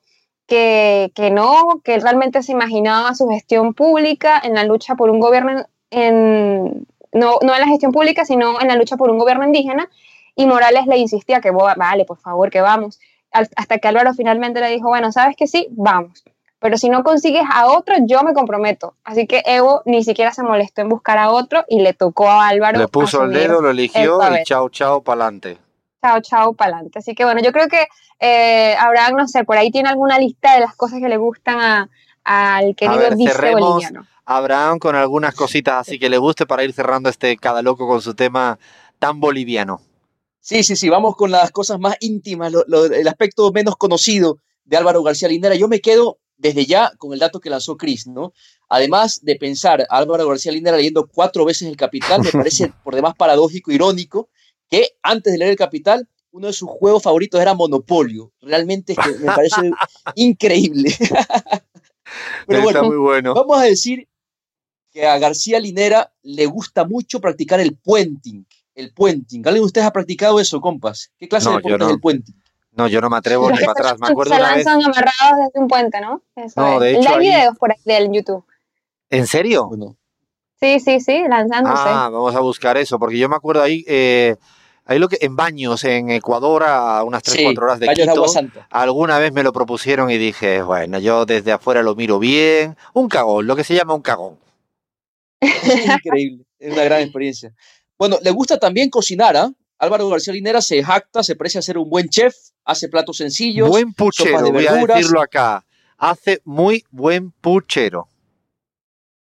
que, 0.46 1.12
que 1.14 1.30
no, 1.30 1.80
que 1.84 1.94
él 1.94 2.02
realmente 2.02 2.42
se 2.42 2.52
imaginaba 2.52 3.14
su 3.14 3.28
gestión 3.28 3.72
pública 3.74 4.40
en 4.42 4.54
la 4.54 4.64
lucha 4.64 4.94
por 4.96 5.10
un 5.10 5.20
gobierno 5.20 5.64
en, 5.90 6.86
no, 7.12 7.38
no 7.42 7.54
en 7.54 7.60
la 7.60 7.66
gestión 7.66 7.92
pública, 7.92 8.24
sino 8.24 8.60
en 8.60 8.68
la 8.68 8.76
lucha 8.76 8.96
por 8.96 9.10
un 9.10 9.18
gobierno 9.18 9.44
indígena, 9.44 9.88
y 10.36 10.46
Morales 10.46 10.86
le 10.86 10.98
insistía 10.98 11.40
que 11.40 11.50
"Bo- 11.50 11.68
vale, 11.76 12.04
por 12.04 12.18
favor, 12.18 12.50
que 12.50 12.60
vamos. 12.60 12.98
Hasta 13.32 13.78
que 13.78 13.88
Álvaro 13.88 14.12
finalmente 14.14 14.60
le 14.60 14.70
dijo, 14.70 14.88
bueno, 14.88 15.12
sabes 15.12 15.36
que 15.36 15.46
sí, 15.46 15.68
vamos. 15.70 16.24
Pero 16.60 16.76
si 16.76 16.88
no 16.90 17.02
consigues 17.02 17.42
a 17.52 17.66
otro, 17.68 17.94
yo 18.06 18.22
me 18.22 18.34
comprometo. 18.34 18.94
Así 19.02 19.26
que 19.26 19.42
Evo 19.46 19.82
ni 19.86 20.04
siquiera 20.04 20.32
se 20.32 20.42
molestó 20.42 20.82
en 20.82 20.90
buscar 20.90 21.16
a 21.18 21.30
otro 21.30 21.64
y 21.68 21.80
le 21.80 21.94
tocó 21.94 22.28
a 22.28 22.48
Álvaro. 22.48 22.78
Le 22.78 22.86
puso 22.88 23.24
el 23.24 23.32
dedo, 23.32 23.60
lo 23.62 23.70
eligió 23.70 24.20
y 24.34 24.44
chao, 24.44 24.68
chao, 24.68 25.02
pa'lante. 25.02 25.58
Chao, 26.02 26.20
chao, 26.20 26.54
pa'lante. 26.54 26.98
Así 26.98 27.14
que 27.14 27.24
bueno, 27.24 27.40
yo 27.42 27.50
creo 27.52 27.66
que 27.68 27.86
eh, 28.20 28.74
Abraham, 28.78 29.16
no 29.16 29.28
sé, 29.28 29.44
por 29.44 29.56
ahí 29.56 29.70
tiene 29.70 29.88
alguna 29.88 30.18
lista 30.18 30.54
de 30.54 30.60
las 30.60 30.76
cosas 30.76 31.00
que 31.00 31.08
le 31.08 31.16
gustan 31.16 31.58
a- 31.60 31.88
al 32.24 32.76
querido 32.76 32.98
ver, 33.00 33.16
vice 33.16 33.32
cerremos. 33.32 33.60
boliviano. 33.60 34.06
Abraham 34.26 34.78
con 34.78 34.94
algunas 34.94 35.34
cositas 35.34 35.88
así 35.88 35.98
que 35.98 36.08
le 36.10 36.18
guste 36.18 36.46
para 36.46 36.62
ir 36.62 36.72
cerrando 36.72 37.08
este 37.08 37.36
cada 37.38 37.62
loco 37.62 37.88
con 37.88 38.00
su 38.00 38.14
tema 38.14 38.58
tan 38.98 39.18
boliviano. 39.18 39.80
Sí, 40.38 40.62
sí, 40.62 40.76
sí, 40.76 40.88
vamos 40.88 41.16
con 41.16 41.30
las 41.30 41.50
cosas 41.50 41.80
más 41.80 41.96
íntimas, 42.00 42.52
lo- 42.52 42.64
lo- 42.68 42.84
el 42.84 43.08
aspecto 43.08 43.50
menos 43.52 43.76
conocido 43.76 44.36
de 44.64 44.76
Álvaro 44.76 45.02
García 45.02 45.28
Linera. 45.28 45.54
Yo 45.56 45.66
me 45.66 45.80
quedo 45.80 46.18
desde 46.40 46.64
ya 46.64 46.90
con 46.96 47.12
el 47.12 47.18
dato 47.18 47.38
que 47.38 47.50
lanzó 47.50 47.76
Chris, 47.76 48.06
¿no? 48.06 48.32
Además 48.68 49.20
de 49.22 49.36
pensar 49.36 49.86
a 49.88 49.98
Álvaro 49.98 50.26
García 50.26 50.52
Linera 50.52 50.76
leyendo 50.76 51.06
cuatro 51.06 51.44
veces 51.44 51.68
El 51.68 51.76
Capital, 51.76 52.22
me 52.22 52.32
parece 52.32 52.72
por 52.84 52.94
demás 52.94 53.14
paradójico, 53.14 53.70
irónico, 53.70 54.30
que 54.68 54.88
antes 55.02 55.32
de 55.32 55.38
leer 55.38 55.50
El 55.50 55.56
Capital, 55.56 56.08
uno 56.32 56.46
de 56.46 56.52
sus 56.52 56.68
juegos 56.68 57.02
favoritos 57.02 57.40
era 57.40 57.54
Monopolio. 57.54 58.32
Realmente 58.40 58.94
me 59.20 59.26
parece 59.26 59.70
increíble. 60.14 60.94
Pero 62.46 62.62
bueno, 62.62 62.84
muy 62.84 62.96
bueno, 62.96 63.34
vamos 63.34 63.58
a 63.58 63.64
decir 63.64 64.08
que 64.90 65.06
a 65.06 65.18
García 65.18 65.60
Linera 65.60 66.12
le 66.22 66.46
gusta 66.46 66.84
mucho 66.84 67.20
practicar 67.20 67.60
el 67.60 67.76
puenting. 67.76 68.46
El 68.74 68.92
puenting. 68.92 69.46
¿Alguien 69.46 69.62
de 69.62 69.66
ustedes 69.66 69.86
ha 69.86 69.92
practicado 69.92 70.40
eso, 70.40 70.60
compas? 70.60 71.12
¿Qué 71.18 71.28
clase 71.28 71.50
de 71.50 71.56
deporte 71.56 71.84
es 71.84 71.90
el 71.90 72.00
puenting? 72.00 72.42
No, 72.72 72.86
yo 72.88 73.00
no 73.00 73.10
me 73.10 73.16
atrevo 73.16 73.50
ni 73.50 73.58
para 73.58 73.72
atrás. 73.72 73.96
Me 74.00 74.08
acuerdo 74.08 74.34
se 74.34 74.40
lanzan 74.40 74.82
amarrados 74.82 75.38
desde 75.44 75.60
un 75.60 75.68
puente, 75.68 76.00
¿no? 76.00 76.22
no, 76.56 76.80
de 76.80 76.92
hecho. 76.92 77.08
Hay 77.10 77.18
videos 77.18 77.58
por 77.58 77.72
ahí 77.72 77.78
en 77.86 78.12
YouTube. 78.12 78.44
¿En 79.10 79.26
serio? 79.26 79.70
Sí, 80.60 80.78
sí, 80.78 81.00
sí, 81.00 81.24
lanzándose. 81.28 81.82
Ah, 81.84 82.08
vamos 82.12 82.34
a 82.34 82.40
buscar 82.40 82.76
eso, 82.76 82.98
porque 82.98 83.18
yo 83.18 83.28
me 83.28 83.36
acuerdo 83.36 83.62
ahí. 83.62 83.84
Eh, 83.88 84.36
ahí 84.84 84.98
lo 84.98 85.08
que 85.08 85.18
en 85.20 85.34
baños 85.34 85.84
en 85.84 86.10
Ecuador 86.10 86.64
a 86.64 87.02
unas 87.02 87.22
3 87.22 87.40
4 87.44 87.64
horas 87.64 87.80
de 87.80 87.88
Quito, 87.88 88.24
alguna 88.70 89.18
vez 89.18 89.32
me 89.32 89.42
lo 89.42 89.52
propusieron 89.52 90.10
y 90.10 90.18
dije, 90.18 90.62
bueno, 90.62 90.98
yo 90.98 91.26
desde 91.26 91.52
afuera 91.52 91.82
lo 91.82 91.96
miro 91.96 92.18
bien, 92.18 92.76
un 92.92 93.08
cagón, 93.08 93.46
lo 93.46 93.56
que 93.56 93.64
se 93.64 93.74
llama 93.74 93.94
un 93.94 94.02
cagón. 94.02 94.38
Es 95.40 95.86
increíble, 95.86 96.44
es 96.58 96.72
una 96.72 96.84
gran 96.84 97.00
experiencia. 97.00 97.52
Bueno, 97.98 98.18
le 98.22 98.30
gusta 98.30 98.58
también 98.58 98.90
cocinar, 98.90 99.36
¿ah? 99.36 99.50
Álvaro 99.80 100.08
García 100.10 100.34
Linera 100.34 100.60
se 100.60 100.82
jacta, 100.84 101.22
se 101.22 101.36
parece 101.36 101.58
a 101.58 101.62
ser 101.62 101.78
un 101.78 101.88
buen 101.88 102.08
chef, 102.10 102.34
hace 102.66 102.88
platos 102.88 103.16
sencillos. 103.16 103.66
Buen 103.66 103.94
puchero, 103.94 104.52
voy 104.52 104.66
a 104.66 104.74
decirlo 104.74 105.22
acá. 105.22 105.64
Hace 105.96 106.42
muy 106.44 106.84
buen 106.90 107.30
puchero. 107.30 108.06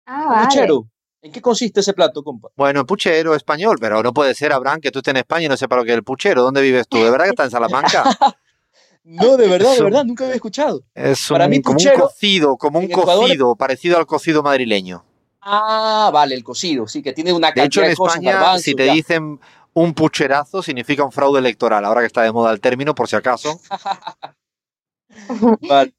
Ah, 0.04 0.44
Puchero. 0.44 0.88
¿En 1.22 1.30
qué 1.30 1.40
consiste 1.40 1.78
ese 1.78 1.92
plato, 1.92 2.24
compa? 2.24 2.48
Bueno, 2.56 2.84
puchero 2.84 3.36
español, 3.36 3.76
pero 3.80 4.02
no 4.02 4.12
puede 4.12 4.34
ser, 4.34 4.52
Abraham, 4.52 4.80
que 4.80 4.90
tú 4.90 4.98
estés 4.98 5.12
en 5.12 5.18
España 5.18 5.46
y 5.46 5.48
no 5.48 5.56
sepas 5.56 5.78
lo 5.78 5.84
que 5.84 5.92
es 5.92 5.96
el 5.96 6.02
puchero. 6.02 6.42
¿Dónde 6.42 6.60
vives 6.60 6.88
tú? 6.88 6.98
¿De 6.98 7.08
verdad 7.08 7.26
que 7.26 7.30
estás 7.30 7.46
en 7.46 7.50
Salamanca? 7.52 8.02
no, 9.04 9.36
de 9.36 9.46
verdad, 9.46 9.76
de 9.76 9.82
verdad, 9.84 10.04
nunca 10.04 10.24
había 10.24 10.34
escuchado. 10.34 10.82
Es 10.92 11.28
Para 11.28 11.46
mí, 11.46 11.62
como 11.62 11.78
un 11.78 12.00
cocido, 12.00 12.56
como 12.56 12.80
un 12.80 12.88
cocido, 12.88 13.54
parecido 13.54 13.96
al 13.96 14.06
cocido 14.06 14.42
madrileño. 14.42 15.04
Ah, 15.40 16.10
vale, 16.12 16.34
el 16.34 16.42
cocido, 16.42 16.88
sí, 16.88 17.02
que 17.02 17.12
tiene 17.12 17.32
una 17.32 17.52
cantidad 17.52 17.84
de 17.86 17.92
hecho, 17.92 18.04
en 18.14 18.26
España, 18.26 18.58
si 18.58 18.74
te 18.74 18.84
dicen 18.84 19.40
un 19.74 19.94
pucherazo, 19.94 20.62
significa 20.62 21.04
un 21.04 21.12
fraude 21.12 21.38
electoral, 21.38 21.84
ahora 21.84 22.00
que 22.00 22.06
está 22.06 22.22
de 22.22 22.32
moda 22.32 22.52
el 22.52 22.60
término, 22.60 22.94
por 22.94 23.08
si 23.08 23.16
acaso. 23.16 23.60
vale, 25.68 25.94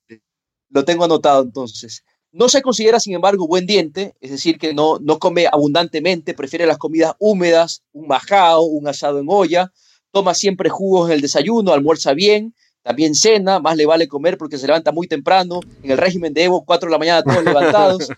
lo 0.69 0.85
tengo 0.85 1.05
anotado 1.05 1.43
entonces. 1.43 2.03
No 2.31 2.49
se 2.49 2.63
considera, 2.63 2.99
sin 2.99 3.13
embargo, 3.13 3.47
buen 3.47 3.67
diente, 3.67 4.15
es 4.19 4.31
decir, 4.31 4.57
que 4.57 4.73
no, 4.73 4.97
no 4.99 5.19
come 5.19 5.47
abundantemente, 5.51 6.33
prefiere 6.33 6.65
las 6.65 6.79
comidas 6.79 7.13
húmedas, 7.19 7.83
un 7.91 8.07
majao, 8.07 8.63
un 8.63 8.87
asado 8.87 9.19
en 9.19 9.27
olla, 9.29 9.71
toma 10.11 10.33
siempre 10.33 10.69
jugos 10.69 11.09
en 11.09 11.15
el 11.15 11.21
desayuno, 11.21 11.73
almuerza 11.73 12.13
bien, 12.13 12.55
también 12.81 13.15
cena, 13.15 13.59
más 13.59 13.77
le 13.77 13.85
vale 13.85 14.07
comer 14.07 14.37
porque 14.37 14.57
se 14.57 14.67
levanta 14.67 14.91
muy 14.91 15.07
temprano, 15.07 15.59
en 15.83 15.91
el 15.91 15.97
régimen 15.97 16.33
de 16.33 16.45
Evo, 16.45 16.65
4 16.65 16.87
de 16.87 16.91
la 16.91 16.97
mañana 16.97 17.23
todos 17.23 17.43
levantados, 17.43 18.09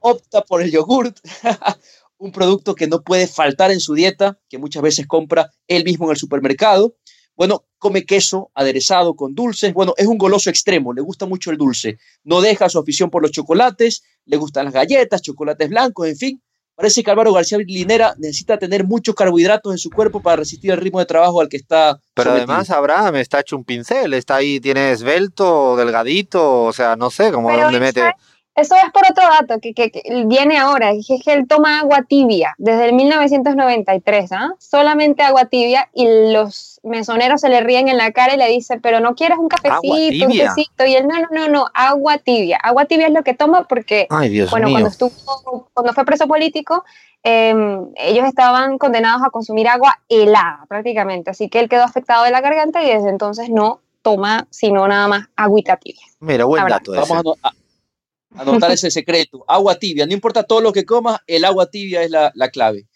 opta 0.00 0.42
por 0.42 0.62
el 0.62 0.70
yogurt, 0.70 1.18
un 2.18 2.32
producto 2.32 2.74
que 2.74 2.86
no 2.86 3.02
puede 3.02 3.26
faltar 3.26 3.70
en 3.70 3.80
su 3.80 3.94
dieta, 3.94 4.38
que 4.48 4.58
muchas 4.58 4.82
veces 4.82 5.06
compra 5.06 5.50
él 5.66 5.84
mismo 5.84 6.06
en 6.06 6.10
el 6.12 6.16
supermercado. 6.16 6.96
Bueno, 7.36 7.66
come 7.78 8.04
queso 8.04 8.50
aderezado 8.54 9.14
con 9.14 9.34
dulces. 9.34 9.72
Bueno, 9.72 9.94
es 9.96 10.06
un 10.06 10.18
goloso 10.18 10.50
extremo, 10.50 10.92
le 10.92 11.00
gusta 11.00 11.26
mucho 11.26 11.50
el 11.50 11.56
dulce. 11.56 11.98
No 12.24 12.40
deja 12.40 12.68
su 12.68 12.78
afición 12.78 13.10
por 13.10 13.22
los 13.22 13.30
chocolates, 13.30 14.02
le 14.24 14.36
gustan 14.36 14.64
las 14.64 14.74
galletas, 14.74 15.22
chocolates 15.22 15.68
blancos, 15.68 16.08
en 16.08 16.16
fin. 16.16 16.42
Parece 16.74 17.02
que 17.02 17.10
Álvaro 17.10 17.32
García 17.32 17.58
Linera 17.58 18.14
necesita 18.18 18.56
tener 18.56 18.84
muchos 18.84 19.12
carbohidratos 19.16 19.72
en 19.72 19.78
su 19.78 19.90
cuerpo 19.90 20.22
para 20.22 20.36
resistir 20.36 20.70
el 20.70 20.76
ritmo 20.76 21.00
de 21.00 21.06
trabajo 21.06 21.40
al 21.40 21.48
que 21.48 21.56
está. 21.56 22.00
Pero 22.14 22.30
además, 22.30 22.70
Abraham 22.70 23.16
está 23.16 23.40
hecho 23.40 23.56
un 23.56 23.64
pincel, 23.64 24.14
está 24.14 24.36
ahí, 24.36 24.60
tiene 24.60 24.92
esbelto, 24.92 25.74
delgadito, 25.76 26.62
o 26.62 26.72
sea, 26.72 26.94
no 26.94 27.10
sé 27.10 27.32
cómo 27.32 27.50
dónde 27.50 27.80
mete. 27.80 28.12
Eso 28.58 28.74
es 28.74 28.90
por 28.92 29.04
otro 29.08 29.22
dato 29.22 29.60
que, 29.60 29.72
que, 29.72 30.02
viene 30.26 30.58
ahora, 30.58 30.90
es 30.90 31.06
que 31.06 31.32
él 31.32 31.46
toma 31.46 31.78
agua 31.78 32.02
tibia 32.02 32.56
desde 32.58 32.86
el 32.86 32.92
1993, 32.92 34.32
¿ah? 34.32 34.54
solamente 34.58 35.22
agua 35.22 35.44
tibia 35.44 35.88
y 35.94 36.32
los 36.32 36.80
mesoneros 36.82 37.40
se 37.40 37.50
le 37.50 37.60
ríen 37.60 37.88
en 37.88 37.96
la 37.96 38.10
cara 38.10 38.34
y 38.34 38.36
le 38.36 38.48
dicen, 38.48 38.80
pero 38.80 38.98
no 38.98 39.14
quieres 39.14 39.38
un 39.38 39.46
cafecito, 39.46 40.26
un 40.26 40.32
tecito, 40.32 40.84
y 40.86 40.94
él, 40.96 41.06
no, 41.06 41.20
no, 41.20 41.28
no, 41.30 41.48
no, 41.48 41.66
agua 41.72 42.18
tibia. 42.18 42.58
Agua 42.60 42.86
tibia 42.86 43.06
es 43.06 43.12
lo 43.12 43.22
que 43.22 43.34
toma 43.34 43.62
porque, 43.68 44.08
bueno, 44.50 44.70
cuando 44.70 44.88
estuvo, 44.88 45.68
cuando 45.72 45.92
fue 45.92 46.04
preso 46.04 46.26
político, 46.26 46.84
em, 47.22 47.86
ellos 47.94 48.26
estaban 48.26 48.76
condenados 48.78 49.22
a 49.24 49.30
consumir 49.30 49.68
agua 49.68 50.00
helada 50.08 50.64
prácticamente, 50.68 51.30
así 51.30 51.48
que 51.48 51.60
él 51.60 51.68
quedó 51.68 51.84
afectado 51.84 52.24
de 52.24 52.32
la 52.32 52.40
garganta 52.40 52.82
y 52.82 52.92
desde 52.92 53.10
entonces 53.10 53.50
no 53.50 53.82
toma 54.02 54.48
sino 54.50 54.88
nada 54.88 55.06
más 55.06 55.28
agüita 55.36 55.76
tibia. 55.76 56.06
Mira, 56.18 56.44
buen 56.44 56.66
dato. 56.66 56.90
Vamos 56.92 57.38
a, 57.44 57.52
anotar 58.34 58.72
ese 58.72 58.90
secreto. 58.90 59.44
Agua 59.48 59.78
tibia, 59.78 60.06
no 60.06 60.12
importa 60.12 60.42
todo 60.42 60.60
lo 60.60 60.72
que 60.72 60.84
comas, 60.84 61.20
el 61.26 61.44
agua 61.44 61.70
tibia 61.70 62.02
es 62.02 62.10
la, 62.10 62.32
clave. 62.50 62.86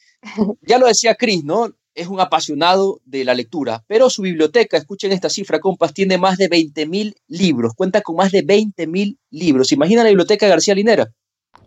Ya 0.62 0.78
lo 0.78 0.86
decía 0.86 1.14
Chris, 1.14 1.44
¿no? 1.44 1.74
Es 1.94 2.06
un 2.06 2.20
apasionado 2.20 3.00
de 3.04 3.24
la 3.24 3.34
lectura, 3.34 3.84
pero 3.86 4.08
su 4.08 4.22
biblioteca, 4.22 4.78
escuchen 4.78 5.12
esta 5.12 5.28
cifra, 5.28 5.60
compas, 5.60 5.92
tiene 5.92 6.16
más 6.16 6.38
de 6.38 6.48
20.000 6.48 7.14
libros, 7.28 7.74
cuenta 7.74 8.00
con 8.00 8.16
más 8.16 8.32
de 8.32 8.46
20.000 8.46 9.18
libros. 9.30 9.72
¿Imagina 9.72 10.02
la 10.02 10.08
biblioteca 10.08 10.48
García 10.48 10.74
Linera? 10.74 11.12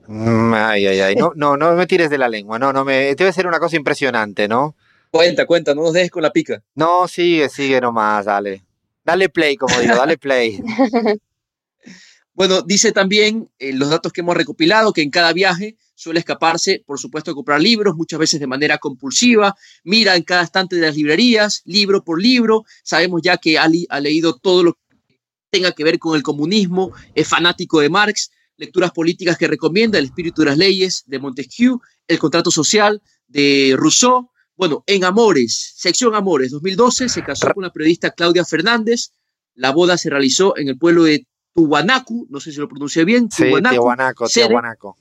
Mm, 0.07 0.53
ay, 0.53 0.87
ay, 0.87 0.99
ay, 1.01 1.15
no, 1.15 1.33
no, 1.35 1.57
no 1.57 1.73
me 1.73 1.85
tires 1.85 2.09
de 2.09 2.17
la 2.17 2.27
lengua, 2.27 2.57
no, 2.57 2.73
no 2.73 2.83
me, 2.83 3.13
debe 3.13 3.33
ser 3.33 3.45
una 3.45 3.59
cosa 3.59 3.75
impresionante, 3.75 4.47
¿no? 4.47 4.75
Cuenta, 5.11 5.45
cuenta, 5.45 5.75
no 5.75 5.83
nos 5.83 5.93
dejes 5.93 6.11
con 6.11 6.23
la 6.23 6.31
pica. 6.31 6.61
No, 6.73 7.07
sigue, 7.07 7.47
sigue 7.49 7.79
nomás, 7.79 8.25
dale. 8.25 8.65
Dale 9.03 9.29
play, 9.29 9.55
como 9.55 9.79
digo, 9.79 9.95
dale 9.95 10.17
play. 10.17 10.59
Bueno, 12.35 12.61
dice 12.61 12.91
también 12.91 13.49
eh, 13.59 13.71
los 13.71 13.89
datos 13.89 14.11
que 14.11 14.19
hemos 14.19 14.35
recopilado 14.35 14.91
que 14.91 15.01
en 15.01 15.09
cada 15.09 15.31
viaje 15.31 15.77
suele 15.95 16.19
escaparse, 16.19 16.83
por 16.85 16.99
supuesto, 16.99 17.31
de 17.31 17.35
comprar 17.35 17.61
libros, 17.61 17.95
muchas 17.95 18.19
veces 18.19 18.41
de 18.41 18.47
manera 18.47 18.77
compulsiva, 18.77 19.55
mira 19.85 20.17
en 20.17 20.23
cada 20.23 20.43
estante 20.43 20.75
de 20.75 20.81
las 20.81 20.97
librerías, 20.97 21.61
libro 21.63 22.03
por 22.03 22.21
libro. 22.21 22.65
Sabemos 22.83 23.21
ya 23.23 23.37
que 23.37 23.57
Ali 23.57 23.87
ha 23.89 24.01
leído 24.01 24.35
todo 24.35 24.63
lo 24.63 24.73
que 24.73 25.21
tenga 25.49 25.71
que 25.71 25.85
ver 25.85 25.97
con 25.97 26.17
el 26.17 26.23
comunismo, 26.23 26.91
es 27.13 27.25
fanático 27.25 27.79
de 27.79 27.89
Marx, 27.89 28.31
lecturas 28.57 28.91
políticas 28.91 29.37
que 29.37 29.47
recomienda, 29.47 29.97
El 29.97 30.05
espíritu 30.05 30.41
de 30.41 30.47
las 30.47 30.57
leyes 30.57 31.03
de 31.07 31.19
Montesquieu, 31.19 31.79
El 32.05 32.19
contrato 32.19 32.51
social 32.51 33.01
de 33.27 33.75
Rousseau. 33.77 34.29
Bueno, 34.57 34.83
en 34.87 35.05
Amores, 35.05 35.73
sección 35.77 36.13
Amores, 36.15 36.51
2012, 36.51 37.07
se 37.07 37.23
casó 37.23 37.53
con 37.53 37.63
la 37.63 37.71
periodista 37.71 38.11
Claudia 38.11 38.43
Fernández. 38.43 39.11
La 39.53 39.71
boda 39.71 39.97
se 39.97 40.09
realizó 40.09 40.57
en 40.57 40.67
el 40.67 40.77
pueblo 40.77 41.05
de 41.05 41.25
Tuhuanacu, 41.55 42.27
no 42.29 42.39
sé 42.41 42.51
si 42.51 42.59
lo 42.59 42.67
pronuncié 42.67 43.05
bien, 43.05 43.29
sí, 43.31 43.43
Tihuanaco, 43.43 44.27
Tihuanaco. 44.27 44.97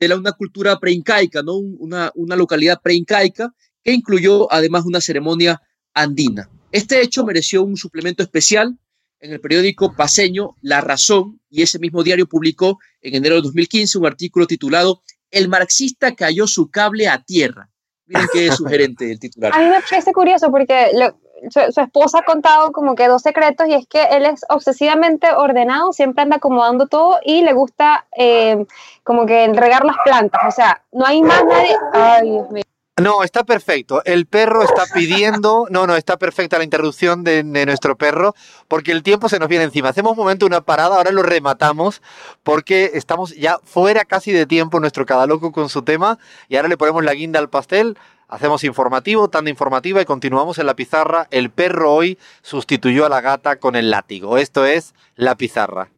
De 0.00 0.08
la, 0.08 0.16
una 0.16 0.32
cultura 0.32 0.78
preincaica, 0.80 1.42
¿no? 1.42 1.56
Una, 1.56 2.10
una 2.16 2.34
localidad 2.34 2.80
preincaica 2.82 3.54
que 3.82 3.92
incluyó 3.92 4.52
además 4.52 4.84
una 4.84 5.00
ceremonia 5.00 5.62
andina. 5.94 6.50
Este 6.72 7.00
hecho 7.00 7.24
mereció 7.24 7.62
un 7.62 7.76
suplemento 7.76 8.22
especial 8.22 8.76
en 9.20 9.32
el 9.32 9.40
periódico 9.40 9.94
paseño 9.94 10.56
La 10.60 10.80
Razón 10.80 11.40
y 11.48 11.62
ese 11.62 11.78
mismo 11.78 12.02
diario 12.02 12.26
publicó 12.26 12.78
en 13.00 13.14
enero 13.14 13.36
de 13.36 13.42
2015 13.42 13.98
un 13.98 14.06
artículo 14.06 14.46
titulado 14.46 15.02
El 15.30 15.48
marxista 15.48 16.14
cayó 16.16 16.46
su 16.46 16.70
cable 16.70 17.06
a 17.06 17.22
tierra. 17.22 17.70
Miren 18.06 18.26
qué 18.32 18.50
sugerente 18.52 19.10
el 19.10 19.20
titular. 19.20 19.52
A 19.54 19.58
mí 19.58 19.66
me 19.66 19.80
parece 19.88 20.12
curioso 20.12 20.50
porque 20.50 20.90
lo, 20.94 21.20
su, 21.48 21.80
esposa 21.80 22.18
ha 22.18 22.24
contado 22.24 22.72
como 22.72 22.94
que 22.94 23.08
dos 23.08 23.22
secretos 23.22 23.68
y 23.68 23.74
es 23.74 23.86
que 23.86 24.02
él 24.04 24.26
es 24.26 24.44
obsesivamente 24.48 25.32
ordenado, 25.32 25.92
siempre 25.92 26.22
anda 26.22 26.36
acomodando 26.36 26.86
todo 26.86 27.18
y 27.24 27.42
le 27.42 27.52
gusta 27.52 28.06
eh, 28.16 28.66
como 29.04 29.26
que 29.26 29.48
regar 29.52 29.84
las 29.84 29.96
plantas. 30.04 30.42
O 30.46 30.50
sea, 30.50 30.82
no 30.92 31.06
hay 31.06 31.22
más 31.22 31.44
nadie. 31.44 31.76
Ay, 31.92 32.30
Dios 32.30 32.50
mío. 32.50 32.64
No, 33.00 33.22
está 33.22 33.44
perfecto. 33.44 34.02
El 34.04 34.26
perro 34.26 34.62
está 34.62 34.84
pidiendo. 34.92 35.66
No, 35.70 35.86
no, 35.86 35.96
está 35.96 36.18
perfecta 36.18 36.58
la 36.58 36.64
interrupción 36.64 37.24
de, 37.24 37.42
de, 37.42 37.64
nuestro 37.64 37.96
perro 37.96 38.34
porque 38.68 38.92
el 38.92 39.02
tiempo 39.02 39.30
se 39.30 39.38
nos 39.38 39.48
viene 39.48 39.64
encima. 39.64 39.88
Hacemos 39.88 40.12
un 40.12 40.18
momento 40.18 40.44
una 40.44 40.60
parada, 40.60 40.96
ahora 40.96 41.10
lo 41.10 41.22
rematamos 41.22 42.02
porque 42.42 42.90
estamos 42.94 43.34
ya 43.34 43.58
fuera 43.64 44.04
casi 44.04 44.32
de 44.32 44.44
tiempo 44.44 44.80
nuestro 44.80 45.06
cada 45.06 45.26
loco 45.26 45.50
con 45.50 45.70
su 45.70 45.82
tema 45.82 46.18
y 46.48 46.56
ahora 46.56 46.68
le 46.68 46.76
ponemos 46.76 47.02
la 47.02 47.14
guinda 47.14 47.38
al 47.38 47.48
pastel. 47.48 47.96
Hacemos 48.30 48.62
informativo, 48.62 49.28
tanda 49.28 49.50
informativa 49.50 50.00
y 50.00 50.04
continuamos 50.04 50.58
en 50.58 50.66
la 50.66 50.76
pizarra. 50.76 51.26
El 51.32 51.50
perro 51.50 51.92
hoy 51.92 52.16
sustituyó 52.42 53.04
a 53.04 53.08
la 53.08 53.20
gata 53.20 53.56
con 53.56 53.74
el 53.74 53.90
látigo. 53.90 54.38
Esto 54.38 54.64
es 54.64 54.94
la 55.16 55.34
pizarra. 55.34 55.90